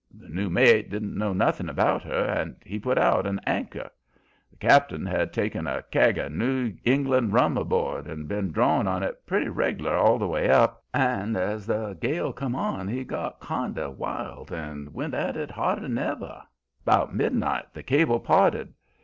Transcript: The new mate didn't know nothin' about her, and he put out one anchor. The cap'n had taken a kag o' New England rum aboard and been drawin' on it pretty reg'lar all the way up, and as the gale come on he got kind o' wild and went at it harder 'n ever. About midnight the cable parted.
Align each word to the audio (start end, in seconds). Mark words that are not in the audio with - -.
The 0.11 0.29
new 0.29 0.49
mate 0.49 0.89
didn't 0.89 1.15
know 1.15 1.31
nothin' 1.31 1.69
about 1.69 2.01
her, 2.05 2.23
and 2.25 2.55
he 2.65 2.79
put 2.79 2.97
out 2.97 3.25
one 3.25 3.39
anchor. 3.45 3.91
The 4.49 4.57
cap'n 4.57 5.05
had 5.05 5.31
taken 5.31 5.67
a 5.67 5.83
kag 5.91 6.17
o' 6.17 6.27
New 6.27 6.73
England 6.83 7.33
rum 7.33 7.55
aboard 7.55 8.07
and 8.07 8.27
been 8.27 8.51
drawin' 8.51 8.87
on 8.87 9.03
it 9.03 9.27
pretty 9.27 9.47
reg'lar 9.49 9.95
all 9.95 10.17
the 10.17 10.25
way 10.27 10.49
up, 10.49 10.83
and 10.91 11.37
as 11.37 11.67
the 11.67 11.93
gale 12.01 12.33
come 12.33 12.55
on 12.55 12.87
he 12.87 13.03
got 13.03 13.39
kind 13.41 13.77
o' 13.77 13.91
wild 13.91 14.51
and 14.51 14.91
went 14.91 15.13
at 15.13 15.37
it 15.37 15.51
harder 15.51 15.85
'n 15.85 15.99
ever. 15.99 16.41
About 16.81 17.13
midnight 17.13 17.71
the 17.75 17.83
cable 17.83 18.19
parted. 18.19 18.73